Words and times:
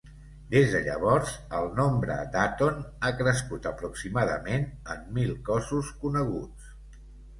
Des 0.53 0.69
de 0.75 0.79
llavors, 0.85 1.33
el 1.57 1.67
nombre 1.79 2.15
d'Aton 2.35 2.79
ha 3.01 3.11
crescut 3.21 3.69
aproximadament 3.75 4.67
en 4.95 5.05
mil 5.19 5.35
cossos 5.51 5.93
coneguts. 6.05 6.73